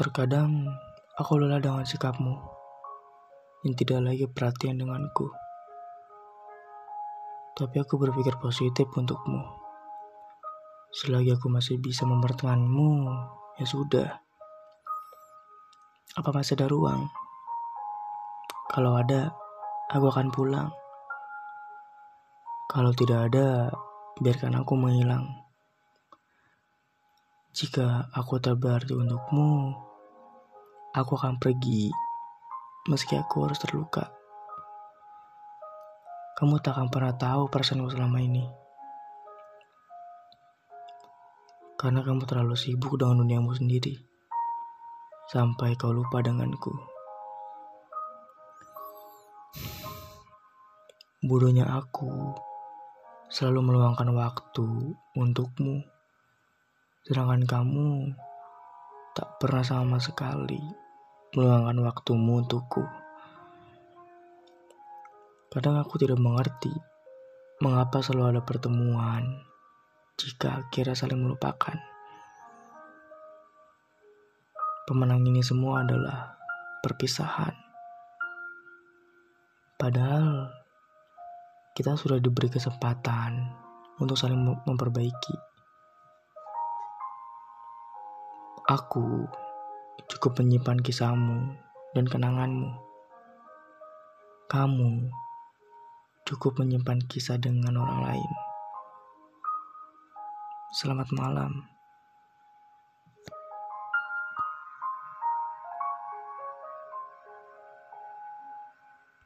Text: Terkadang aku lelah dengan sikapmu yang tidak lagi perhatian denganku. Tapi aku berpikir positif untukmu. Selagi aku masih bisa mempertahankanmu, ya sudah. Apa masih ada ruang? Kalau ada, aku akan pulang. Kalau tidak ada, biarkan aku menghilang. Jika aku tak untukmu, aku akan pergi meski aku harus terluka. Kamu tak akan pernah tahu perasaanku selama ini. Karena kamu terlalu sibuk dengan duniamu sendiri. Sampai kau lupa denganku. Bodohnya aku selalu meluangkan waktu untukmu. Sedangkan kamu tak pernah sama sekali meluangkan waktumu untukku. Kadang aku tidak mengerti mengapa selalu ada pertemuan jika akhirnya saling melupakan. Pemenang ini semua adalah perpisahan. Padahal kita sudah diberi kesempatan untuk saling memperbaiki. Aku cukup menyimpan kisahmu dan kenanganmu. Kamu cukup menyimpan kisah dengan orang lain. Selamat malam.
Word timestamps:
Terkadang 0.00 0.64
aku 1.12 1.36
lelah 1.36 1.60
dengan 1.60 1.84
sikapmu 1.84 2.32
yang 3.68 3.76
tidak 3.76 4.00
lagi 4.00 4.24
perhatian 4.32 4.80
denganku. 4.80 5.28
Tapi 7.52 7.76
aku 7.84 8.00
berpikir 8.00 8.32
positif 8.40 8.88
untukmu. 8.96 9.44
Selagi 10.96 11.36
aku 11.36 11.52
masih 11.52 11.76
bisa 11.76 12.08
mempertahankanmu, 12.08 13.12
ya 13.60 13.66
sudah. 13.68 14.08
Apa 16.16 16.32
masih 16.32 16.56
ada 16.56 16.72
ruang? 16.72 17.04
Kalau 18.72 18.96
ada, 18.96 19.36
aku 19.92 20.08
akan 20.08 20.32
pulang. 20.32 20.72
Kalau 22.72 22.96
tidak 22.96 23.28
ada, 23.28 23.68
biarkan 24.16 24.64
aku 24.64 24.80
menghilang. 24.80 25.44
Jika 27.52 28.08
aku 28.16 28.40
tak 28.40 28.56
untukmu, 28.88 29.89
aku 30.90 31.14
akan 31.14 31.38
pergi 31.38 31.86
meski 32.90 33.14
aku 33.14 33.46
harus 33.46 33.62
terluka. 33.62 34.10
Kamu 36.34 36.58
tak 36.58 36.74
akan 36.74 36.88
pernah 36.90 37.14
tahu 37.14 37.46
perasaanku 37.52 37.92
selama 37.92 38.18
ini. 38.18 38.42
Karena 41.76 42.00
kamu 42.02 42.24
terlalu 42.26 42.56
sibuk 42.56 42.96
dengan 42.98 43.22
duniamu 43.22 43.52
sendiri. 43.54 43.94
Sampai 45.30 45.78
kau 45.78 45.94
lupa 45.94 46.24
denganku. 46.24 46.72
Bodohnya 51.20 51.68
aku 51.68 52.34
selalu 53.28 53.70
meluangkan 53.70 54.10
waktu 54.16 54.96
untukmu. 55.14 55.84
Sedangkan 57.04 57.44
kamu 57.44 58.16
tak 59.10 59.42
pernah 59.42 59.66
sama 59.66 59.98
sekali 59.98 60.62
meluangkan 61.34 61.78
waktumu 61.82 62.42
untukku. 62.42 62.82
Kadang 65.50 65.82
aku 65.82 65.98
tidak 65.98 66.22
mengerti 66.22 66.70
mengapa 67.58 67.98
selalu 67.98 68.38
ada 68.38 68.42
pertemuan 68.46 69.42
jika 70.14 70.62
akhirnya 70.62 70.94
saling 70.94 71.18
melupakan. 71.18 71.74
Pemenang 74.86 75.26
ini 75.26 75.42
semua 75.42 75.82
adalah 75.82 76.38
perpisahan. 76.82 77.54
Padahal 79.74 80.54
kita 81.74 81.98
sudah 81.98 82.22
diberi 82.22 82.46
kesempatan 82.46 83.42
untuk 83.98 84.14
saling 84.14 84.38
memperbaiki. 84.38 85.49
Aku 88.68 89.24
cukup 90.10 90.36
menyimpan 90.36 90.84
kisahmu 90.84 91.56
dan 91.96 92.04
kenanganmu. 92.04 92.76
Kamu 94.52 95.08
cukup 96.28 96.60
menyimpan 96.60 97.00
kisah 97.08 97.40
dengan 97.40 97.80
orang 97.80 98.00
lain. 98.12 98.32
Selamat 100.76 101.08
malam. 101.16 101.79